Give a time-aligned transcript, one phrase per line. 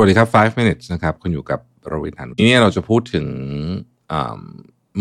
[0.00, 3.26] วัสดีครับ 5 minutes นะครับ คุณอยู่กับโรวินหันทีนี้เราจะพูดถึง
[4.12, 4.40] อ่า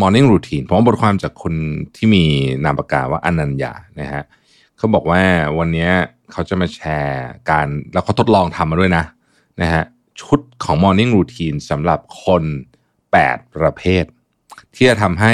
[0.02, 1.54] morning routine ผมว่าบทความจากคน
[1.96, 2.24] ที่มี
[2.64, 4.24] นามปากกาว่าอนัญญานะฮะ
[4.78, 5.22] เขาบอกว่า
[5.60, 5.90] วันนี้
[6.32, 9.04] เขาจะมาแชร์การแล้วเขาทดลองทำมาด้วยนะ
[9.62, 9.84] นะฮะ
[10.22, 12.44] ชุดของ morning routine สำหรับคน
[13.00, 14.04] 8 ประเภท
[14.76, 15.34] ที่จะทำให้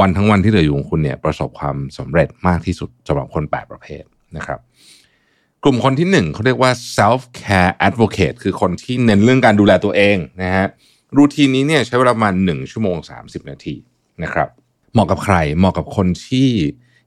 [0.00, 4.02] วันทั้งวันที่เหลืออยู่ของคุณเนี่ยประสบความสำเร็จมากที่สุดสำหรับคน 8 ประเภท
[4.36, 4.60] นะครับ
[5.64, 10.66] กลุ่มคนที่หนึ่งเขาเรียกว่า self care advocate คือคนที่เน้นเรื่องการดูแลตัวเองนะฮะ
[11.16, 13.76] รูทีนนี้เนี่ยใช้เวลาประมาณ1ชั่วโมง 30 นาที
[14.22, 14.48] นะครับ
[14.92, 16.48] เหมาะกับใครเหมาะกับคนที่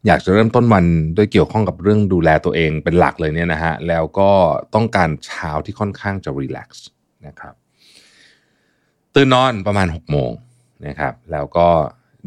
[0.05, 0.85] อยากจะเริ่มต้นวัน
[1.17, 4.31] ด้วยเกี่ยวข้องกับเรื่องดูแลตัวเองเป็นหลักเลยเนี่ยนะฮะแล้วก็
[4.75, 6.87] ต้องการเช้าที่ค่อนข้างจะรีแลกซ์
[7.27, 7.53] นะครับ
[9.15, 10.31] ตื่นนอนประมาณ6โมง
[10.87, 11.67] นะครับแล้วก็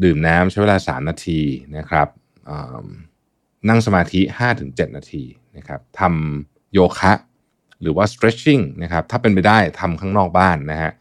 [0.03, 1.39] ดื่มน้ำใช้เวลา 3 นาที
[1.77, 2.07] นะครับ
[3.69, 4.21] นั่งสมาธิ
[4.57, 5.23] 5-7 นาที
[5.57, 7.13] นะครับทำโยคะ
[7.81, 10.91] หรือว่า stretching นะครับถ้าเป็นไปได้ทำข้างนอกบ้านนะฮะ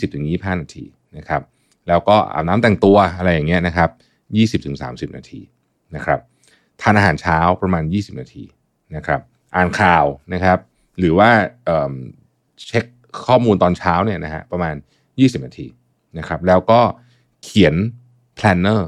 [0.00, 0.84] 20-25 นาที
[1.16, 1.42] นะครับ
[1.88, 3.90] แล้วก็อาบน้ำแต่งตัวอะไรอย่างเงี้ยนะครับ
[5.08, 5.40] 20-30 นาที
[5.94, 6.20] นะครับ
[6.80, 8.44] ทานอาหารเช้าประมาณ 20 นาที
[8.96, 9.20] นะครับ
[9.54, 10.58] อ่านข่าวนะครับ
[10.98, 11.30] หรือว่า
[11.64, 12.84] เเช็ค
[13.26, 14.74] ข้อมูลตอนเช้าเนี่ยนะฮะประมาณ
[15.10, 15.66] 20 นาที
[16.18, 16.80] นะครับแล้วก็
[17.44, 17.74] เขียน
[18.38, 18.80] planner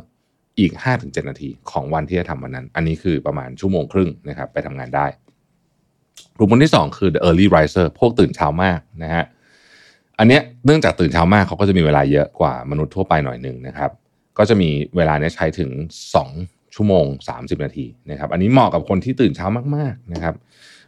[0.59, 5.07] อีก 5-7 นาทีของวันที่จะทำวันนั้น อันนี้คือประมาณชั่วโมงครึ่งนะครับไปทำงานได้
[6.37, 9.25] กลุ่มคนที่ 2 คือ the early riser พวกตื่นเช้ามากนะฮะ
[10.19, 13.91] อันเนี้ยเนื่องจากตื่นเช้ามากเขาก็จะมีเวลาเยอะกว่ามนุษย์ทั่วไปหน่อยหนึ่งนะครับ
[14.39, 15.71] ก็จะมีเวลาเนี้ยใช้ถึง
[16.23, 19.47] 2 ชั่วโมง 30 นาทีนะครับ อันนี้เหมาะกับคนที่ตื่นเช้า
[19.77, 20.35] มากๆนะครับ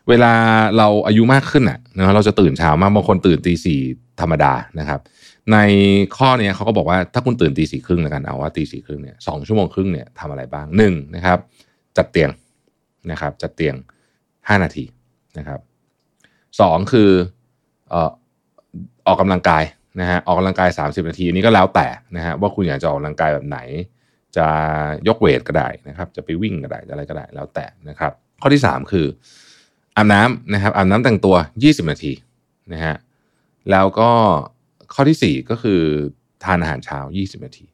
[0.08, 0.32] เวลา
[0.78, 3.80] เราอายุมากขึ้นอะนะเราจะตื่นเช้ามากบางคนตื่นตีสี่
[4.20, 5.00] ธรรมดานะครับ
[5.52, 5.58] ใน
[6.16, 11.38] ข้อนี้เขาก็บอกว่าถ้าคุณตื่นตีสี่ครึ่งแล้วกันเอาว่าตีสี่ครึ่งเนี่ยสองชั่วโมงครึ่งเนี่ยทำอะไรบ้างหนึ่งนะครับ
[11.96, 12.30] จัดเตียง
[13.10, 13.74] นะครับ จัดเตียง
[14.48, 14.84] ห้านาที
[15.38, 15.60] นะครับ
[16.60, 17.10] สองคือ
[17.90, 18.10] เอ่อ
[19.06, 19.64] ออกกำลังกาย
[20.00, 23.58] นะฮะออกกำลังกาย 30 นาทีอันนี้ก็แล้วแต่นะฮะว่าคุณอยากจะออกกำลังกายแบบไหน
[24.36, 24.46] จะ
[25.08, 28.12] ยกเวทก็ได้นะครับ จะไปวิ่งก็ได้จะอะไรก็ได้แล้วแต่นะครับ
[28.42, 29.06] ข้อที่ 3 คือ
[29.96, 32.12] อาบน้ำนะครับอาบน้ำแต่งตัว 20 นาที
[32.72, 32.94] นะฮะ
[33.70, 34.10] แล้วก็
[34.94, 35.80] ข้อที่ 4 ก็คือ
[36.44, 37.66] ทานอาหารเช้า 20 นาที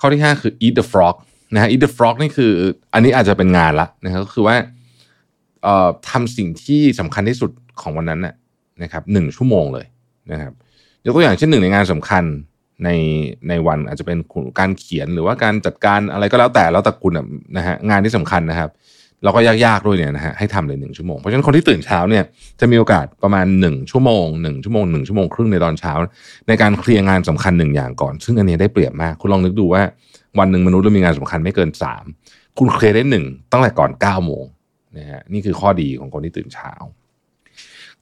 [0.00, 1.16] ข้อที่ 5 คือ eat the frog
[1.54, 2.52] นะฮะ eat the frog นี่คือ
[2.94, 4.56] อันนี้อาจจะเป็นงานละนะครับก็คือว่า
[6.10, 7.50] ทำสิ่งที่สำคัญที่สุด
[7.80, 8.34] ของวันนั้นนะ
[8.82, 9.86] นะครับหนึ่งชั่วโมงเลย
[10.32, 10.52] นะครับ
[11.04, 12.24] ยกตัวอย่างเช่นหนึ่งในงานสำคัญ
[12.84, 12.90] ใน
[13.48, 14.18] ในวันอาจจะเป็น
[14.58, 17.12] การเขียนหรือว่าการจัดการอะไรก็แล้วแต่แล้วแต่คุณ
[17.56, 18.70] นะฮะงานที่สำคัญนะครับ
[19.24, 22.24] เราก็ยากๆด้วยเนี่ยนะฮะให้ทำเลยหนึ่งชั่วโมง เพราะฉะนั้นคนที่ตื่นเช้าเนี่ย
[22.60, 25.92] จะมีโอกาสประมาณหนึ่งชั่วโมงหนึ่งชั่วโมงหนึ่งชั่วโมงครึ่งในตอนเช้า
[26.48, 29.82] ในการเคลียร์งานสำคัญหนึ่งอย่างก่อน ซึ่งอันนี้ได้เปรียบมาก คุณลองนึกดูว่า
[30.38, 32.04] วันหนึ่งมนุษย์เรามีงานสำคัญไม่เกินสาม
[32.58, 34.44] คุณเคลียร์ได้หนึ่งตั้งแต่ก่อนเก้าโมง
[34.96, 36.72] นะฮะนี่คือข้อดีของคนที่ตื่นเช้า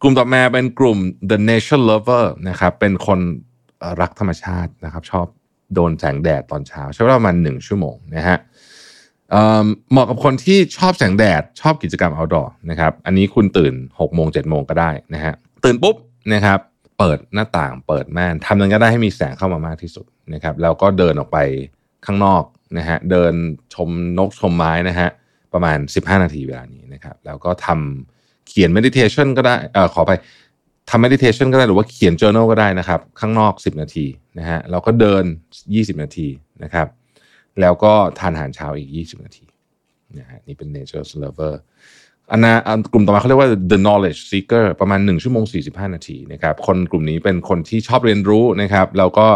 [0.00, 0.98] กลุ่มต่อมาเป็นกลุ่ม
[1.30, 3.20] the nature lover นะครับเป็นคน
[4.00, 5.26] รักธรรมชาตินะครับ ชอบ
[5.74, 8.38] โดนแสงแดดตอนเช้า ใช้เวลาประมาณหนึ่งชั่วโมงนะฮะ
[9.90, 15.96] เหมาะกับคนที่ชอบแสงแดด ชอบกิจกรรม outdoor นะครับ อันนี้คุณตื่น6โมง7โมงก็ได้นะฮะตื่นปุ๊บ
[16.34, 16.60] นะครับ
[16.98, 21.38] เปิดหน้าต่างเปิดม่านทำยังไงก็ได้ให้มีแสงเข้ามามากที่สุดนะครับแล้วก็เดินออกไป
[22.06, 22.42] ข้างนอก
[22.78, 23.32] นะฮะเดิน
[23.74, 25.08] ชมนกชมไม้นะฮะ
[25.52, 30.12] ประมาณ 15 นาทีเวลานี้นะครับแล้วก็ทำเขียน meditation ก็ได้เอ่อขอไป
[30.90, 34.06] ทำ meditation ก็ได้หรือว่าเขียน journal ก็ได้นะครับ ข้างนอก 10 นาที
[34.38, 35.24] นะฮะแล้วก็เดิน
[35.62, 36.28] 20 นาที
[36.64, 36.86] นะครับ
[37.60, 39.46] แล้วก็ทานอาหารเช้าอีก 20 นาที
[40.18, 41.54] นะฮะนี่เป็น nature lover
[42.30, 49.26] อันนะอันกลุ่มต่อมาเขาเรียกว่า the knowledge seeker ประมาณ 1 ชั่วโมง 45 นาทีนะครับ คนกลุ่มนี้เป็นคนที่ชอบเรียนรู้นะครับแล้วก็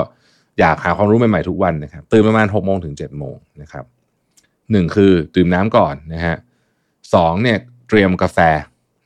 [0.60, 3.84] อยากหาความรู้ใหม่ๆทุกวันนะครับ ตื่นประมาณ6โมงถึง7โมงนะครับ
[4.72, 6.36] หนึ่งคือดื่มน้ำก่อนนะฮะ
[7.14, 7.58] สองเนี่ย
[7.88, 8.38] เตรียมกาแฟ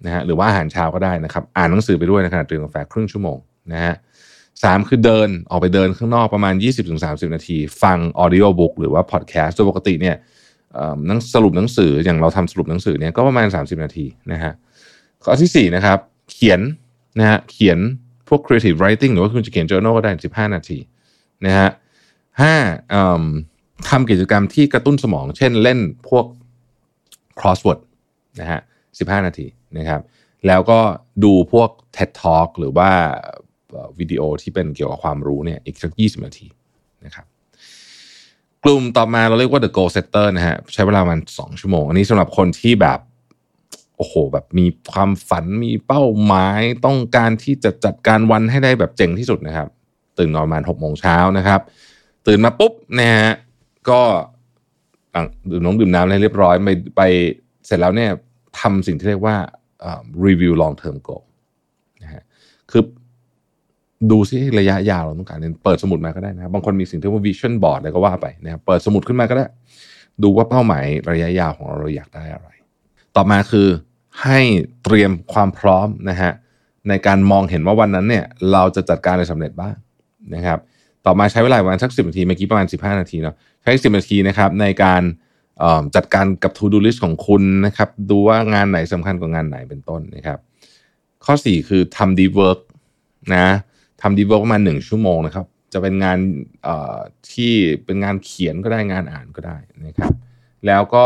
[0.04, 3.38] นะฮะหรือว่าอาหารเช้าก็ได้นะครับ อ่านหนังสือไปด้วยในขณะเตรียมกาแฟครึ่งชั่วโมง
[3.72, 3.94] นะฮะ
[4.62, 6.54] สามคือเดินออกไปเดินข้างนอกประมาณ
[6.94, 10.16] 20-30 นาที ฟังออดิโอบุ๊กหรือว่าพอดแคสต์โดยปกติเนี่ย
[10.76, 14.52] อ่อหนังสรุปหนังสืออย่างเราทำสรุปหนังสือเนี่ยก็ประมาณ 30 นาทีนะฮะ
[15.24, 15.98] ข้อที่สี่นะครับ
[16.32, 16.60] เขียน
[17.18, 17.78] นะฮะเขียน
[18.28, 20.78] พวก creative writing หรือว่าคุณจะเขียน journal ก็ได้ 15 นาที
[21.46, 21.68] นะฮะ
[22.40, 22.54] ห้า
[23.88, 25.78] ทำกิจกรรมที่กระตุ้นสมอง เช่นเล่น
[26.08, 26.26] พวก
[27.38, 27.80] crossword
[28.40, 28.60] นะฮะ
[28.92, 29.46] 15 นาที
[29.78, 30.00] นะครับ
[30.46, 30.80] แล้วก็
[31.24, 32.90] ดูพวก TED Talk หรือว่า
[33.98, 36.46] วิดีโอที่เป็นเกี่ยวกับความรู้เนี่ยอีกสัก 20 นาที
[37.06, 37.26] นะครับ
[38.64, 43.00] กลุ่มต่อมาเราเรียกว่า the goal setter นะฮะใช้เวลาประมาณ2ชั่วโมง อันนี้สำหรับคนที่แบบ
[43.96, 49.68] โอ้โหแบบมีความฝันมีเป้าหมายต้องการที่จะจัดการวันให้ได้แบบเจ๋งที่สุดนะครับ
[50.18, 51.60] ตื่นนอนประมาณ6โมงเช้านะครับ
[52.26, 53.30] ตื่นมาปุ๊บนะฮะ
[53.90, 54.00] ก็
[55.50, 57.02] ดื่มน้ำดื่มน้ำอะไรเรียบร้อยไปไป
[57.66, 58.10] เสร็จแล้วเนี่ย
[58.60, 59.36] ทำสิ่งที่เรียกว่า
[60.26, 61.24] review long term goal
[62.02, 62.22] นะฮะ
[62.70, 62.82] คือ
[64.10, 69.46] ดูซิระยะยาวเราต้องการเปิดสมุดมาก็ได้นะครับบางคนมีสิ่งที่ว่า vision board อะไรก็ว่าไปนะครับเปิดสมุดขึ้นมาก็ได้
[70.22, 72.48] ดูว่าเป้าหมายระยะยาวของเราเราอยากได้อะไร
[73.16, 73.68] ต่อมาคือ
[74.22, 74.40] ให้
[74.84, 76.32] เตรียมความพร้อมนะฮะ
[76.88, 79.74] ในการมองเห็นว่าวันนั้นเนี่ยเราจะจัดการอะไรสำเร็จบ้าง
[80.34, 80.58] นะครับ
[81.06, 85.02] ต่อมาใช้เวลาประมาณสักสิบนาทีเมื่อกี้ประมาณ 15 นาทีเนาะใช้สิบนาทีนะครับในการ
[85.96, 90.38] จัดการกับ to do list ของคุณนะครับ ดูว่างานไหนสำคัญกว่างานไหนเป็นต้นนะครับ
[91.24, 92.60] ข้อ 4 คือทำ deep work
[93.34, 93.46] นะ
[94.06, 96.18] ทำ deep work ประมาณ1ชั่วโมงนะครับ จะเป็นงาน
[97.32, 97.52] ที่
[97.84, 99.56] เป็นงานเขียนก็ได้งานอ่านก็ได้
[99.86, 100.12] นะครับ
[100.66, 101.04] แล้วก็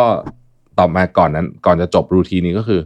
[0.78, 2.80] ต่อมาก่อนนั้นก่อนจะจบรูทีนี้ก็คือ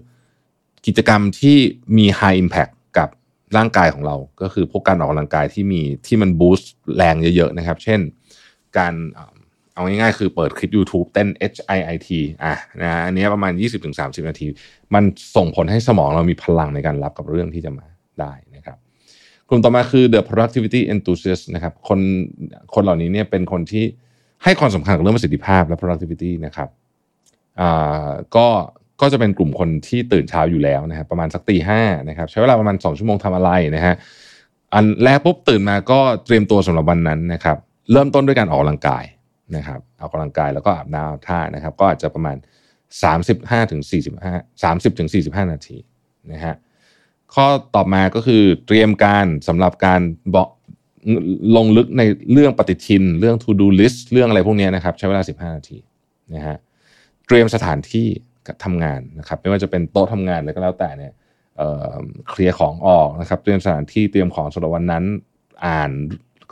[0.87, 1.56] กิจกรรมที่
[1.97, 3.09] มี high impact กับ
[3.56, 8.00] ร่างกายของเรา ก็คือพวกการออกกำลังกายที่มีที่มันบูสต์แรงเยอะๆนะครับ เช่น
[8.79, 8.94] การ
[9.75, 12.08] เอาง่ายๆ คือเปิดคลิป YouTube เต้น H I I T
[12.44, 13.53] อะนะอันนี้ประมาณ
[13.91, 14.47] 20-30 นาที
[14.94, 15.05] มัน
[15.37, 17.87] ส่งผลให้สมองเรามีพลังในการรับกับเรื่องที่จะมา
[18.20, 18.79] ได้นะครับ
[19.53, 22.01] ลุ่มต่อมาคือ the productivity enthusiast นะครับคน
[22.75, 23.85] คนเหล่านี้เนี่ยเป็นคนที่
[24.45, 26.69] ให้ความสำคัญกับเรื่องประสิทธิภาพและ productivity นะครับ
[27.61, 28.47] อ่าก็
[29.01, 33.95] ก็จะเป็นกลุ่มคนที่ตื่นเช้าอยู่แล้วนะครับประมาณสักตีห้านะครับใช้เวลาประมาณ 2 ชั่วโมงทำอะไรนะฮะ
[34.75, 37.57] อันแรกปุ๊บตื่นมาก็เตรียมตัวสำหรับวันนั้นนะครับ
[37.93, 39.05] เริ่มต้นด้วยการออกกำลังกาย
[39.57, 42.37] นะครับออกกำลังกายแล้วก็อาบน้ำท่านะครับ ก็อาจจะประมาณ
[43.03, 43.83] 35ถึง
[44.27, 45.77] 45 30ถึง45 นาที
[46.33, 46.55] นะฮะ
[47.34, 50.00] ข้อต่อมาก็คือเตรียมการสำหรับการ
[50.34, 50.37] บ
[51.56, 52.02] ลงลึกใน
[52.32, 55.79] เรื่องปฏิทิน เรื่อง to do list เรื่องอะไรพวกนี้นะครับ ใช้เวลา 15 นาที
[56.34, 56.56] นะฮะ
[57.26, 58.06] เตรียมสถานที่
[58.64, 61.12] ทำงานนะครับ ไม่ว่าจะเป็นโต๊ะทำงานอะไรก็แล้วแต่เนี่ย
[62.31, 65.05] เคลียร์ของออกนะครับ เตรียมสถานที่เตรียมของสำหรับวันนั้น
[65.67, 65.90] อ่าน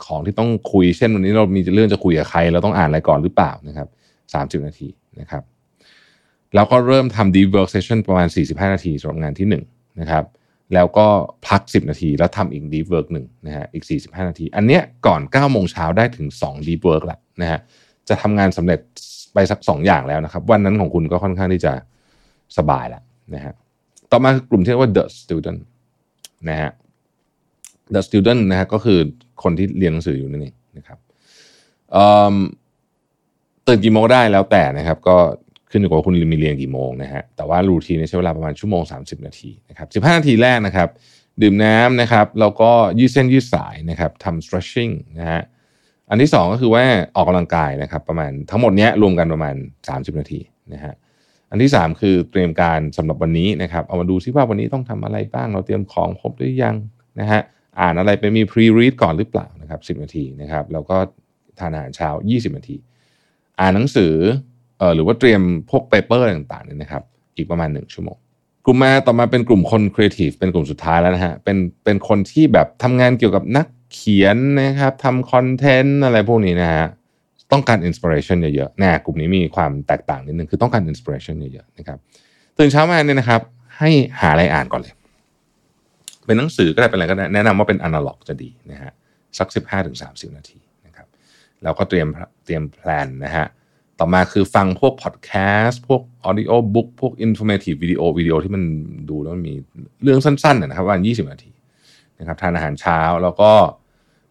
[0.05, 3.87] ของที่ต้องคุย เช่นวันนี้เรามีเรื่องจะคุยกับใคร เราต้องอ่านอะไรก่อนหรือเปล่านะครับ
[4.33, 4.89] สามสิบนาที
[5.19, 5.43] นะครับ
[6.55, 10.23] แล้วก็เริ่มทำ deep work session ประมาณ 45 นาทีสำหรับงานที่1นะครับ
[10.73, 11.07] แล้วก็
[11.47, 17.59] พัก 10 นาที แล้วทำอีก deep work หนึ่งนะฮะอีก 45 นาที อันเนี้ยก่อน9โมงเช้าได้ถึง2 deep work ล้วนะฮะ
[18.09, 18.79] จะทำงานสำเร็จ
[19.33, 21.73] ไปสัก 2 อย่างแล้วนะครับ วันนั้นของคุณก็ค่อนข้างที่จะ
[22.57, 23.03] สบายแล้ว
[23.35, 23.53] นะฮะ
[24.11, 25.59] ต่อมากลุ่มที่เรียกว่า the student
[26.49, 26.71] นะฮะ
[27.93, 28.99] the student นะฮะก็คือ
[29.43, 30.97] คนที่เรียนหนังสืออยู่นั่นเองนะครับ
[33.67, 35.17] ตื่นกี่โมงได้แล้วแต่นะครับ ก็
[35.71, 40.89] ขึ้นอยู่กับว่าคุณมีเรียนกี่โมงนะฮะแต่ว่ารูทีนใช้เวลาประมาณชั่วโมง 30 นาทีนะครับ15 นาทีแรกนะครับ
[41.41, 45.41] ดื่มน้ำนะครับแล้วก็ยืดเส้นยืดสายนะครับทำ stretching นะฮะ
[46.09, 46.83] อันที่ 2 ก็คือว่า
[47.15, 49.55] ออกกำลังกายนะครับประมาณทั้งหมดเนี้ยรวมกันประมาณ
[49.87, 50.39] 30 นาที
[50.73, 50.93] นะฮะ
[51.49, 56.75] อันที่ 3 คือเตรียมการสำหรับวันนี้นะครับเอามาดูซิว่าวันนี้ต้องทำอะไรบ้าง เราเตรียมของครบหรือยัง
[57.19, 57.41] นะฮะ
[57.79, 60.97] อ่านอะไรไปมี pre-read ก่อนหรือเปล่านะครับ10 นาทีนะครับแล้วก็
[61.59, 62.77] ทานอาหารเช้า 20 นาที
[63.59, 64.13] อ่านหนังสือ
[64.95, 67.03] หรือว่าเตรียมพวก paper ต่างๆเนี่ยนะครับ
[67.37, 68.17] อีกประมาณ 1 ชั่วโมง
[68.65, 76.85] กลุ่มมาต่อมาเป็นกลุ่มคนครีเอทีฟเป็นกลุ่มสุดท้ายแล้วนะฮะเป็นเป็นคนที่แบบทำงานเกี่ยวกับนักเขียนนะครับทำ content อะไรพวกนี้นะฮะ
[77.51, 81.97] ต้องการ inspiration เยอะๆนะกลุ่มนี้มีความแตกต่างนิดนึงคือต้องการ inspiration เยอะๆนะครับ
[82.57, 83.41] ตื่นเช้ามาเนี่ยนะครับ
[83.77, 84.93] ให้หาอะไรอ่านก่อนเลย
[86.25, 88.91] เป็นหนังสือก็ได้เป็นอะไรก็ได้แนะนำว่าเป็นอนาล็อกจะดีนะฮะ
[89.37, 91.07] สักสิบห้าถึงสามสิบนาทีนะครับ
[91.63, 92.07] แล้วก็เตรียม
[92.45, 93.45] เตรียม plan นะฮะ
[94.03, 95.31] ต่อมาคือฟังพวกพอดแค
[95.63, 98.63] สต์พวก audiobook พวก informative video วิดีโอที่มัน
[99.09, 99.53] ดูแล้วมันมี
[100.03, 101.51] เรื่องสั้นๆนะครับวันยี่สิบนาที
[102.19, 103.51] นะครับทานอาหารเช้าแล้วก็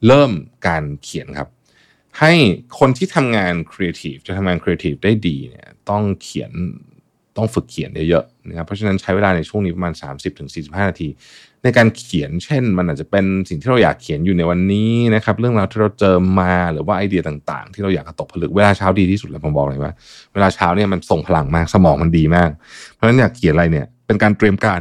[0.07, 0.31] เริ่ม
[0.67, 1.49] การเขียนครับ
[2.19, 2.33] ให้
[2.79, 6.53] คนที่ทำงานครีเอทีฟจะทำงานครีเอทีฟได้ดีเนี่ยต้องเขียน
[7.37, 9.93] ต้องฝึกเขียนเยอะๆนะครับเพราะฉะนั้นใช้เวลาในช่วงนี้ประมาณ
[10.39, 11.09] 30-45 นาที
[11.65, 19.93] ในการเขียนเช่น มันอาจจะเป็นสิ่งที่เราอยากเขียนอยู่ในวันนี้นะครับ เรื่องราวที่เราเจอมาหรือว่าไอเดียต่าง ๆ ที่เราอยากตกผลึกเวลาเช้าดีที่สุดเลยผมบอกเลยว่า
[20.33, 22.51] เวลาเช้าเนี่ยมันส่งพลังมากสมองมันดีมาก
[22.95, 24.81] เพราะฉะนั้นอยากเขียนอะไรเนี่ย เป็นการเตรียมการ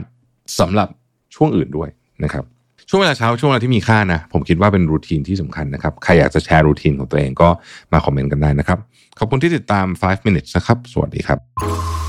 [0.59, 0.87] สำหรับ
[1.35, 1.89] ช่วงอื่นด้วย
[2.23, 2.43] นะครับ
[2.89, 7.49] ช่วงเวลาเช้าช่วงเวลาที่มีค่านะผมคิดว่าเป็นรูทีนที่สำคัญนะครับใครอยากจะแชร์รูทีนของตัวเองก็
[7.93, 8.79] มาคอมเมนต์กันได้นะครับ
[9.19, 12.08] ขอบคุณที่ติดตาม 5 minutes นะครับ สวัสดีครับ